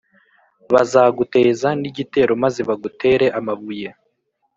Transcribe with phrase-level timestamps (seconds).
[0.73, 3.87] Bazaguteza n’igitero maze bagutere amabuye